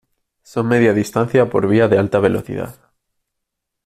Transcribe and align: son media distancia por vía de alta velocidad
son 0.41 0.67
media 0.67 0.93
distancia 0.93 1.47
por 1.51 1.67
vía 1.67 1.87
de 1.87 1.99
alta 1.99 2.17
velocidad 2.17 2.89